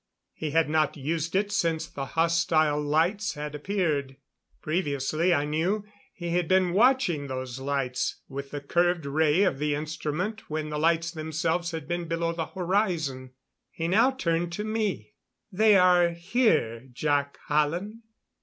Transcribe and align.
He 0.33 0.49
had 0.49 0.67
not 0.67 0.97
used 0.97 1.35
it 1.35 1.51
since 1.51 1.85
the 1.85 2.05
hostile 2.17 2.81
lights 2.81 3.35
had 3.35 3.53
appeared. 3.53 4.17
Previously, 4.59 5.31
I 5.31 5.45
knew, 5.45 5.83
he 6.11 6.29
had 6.29 6.47
been 6.47 6.73
watching 6.73 7.27
those 7.27 7.59
lights, 7.59 8.15
with 8.27 8.49
the 8.49 8.61
curved 8.61 9.05
ray 9.05 9.43
of 9.43 9.59
the 9.59 9.75
instrument 9.75 10.49
when 10.49 10.69
the 10.69 10.79
lights 10.79 11.11
themselves 11.11 11.69
had 11.69 11.87
been 11.87 12.07
below 12.07 12.33
the 12.33 12.47
horizon. 12.47 13.33
He 13.69 13.83
turned 13.83 13.91
now 13.91 14.09
to 14.47 14.63
me. 14.63 15.13
"They 15.51 15.75
are 15.77 16.09
here, 16.09 16.87
Jac 16.91 17.37
Hallen. 17.45 18.01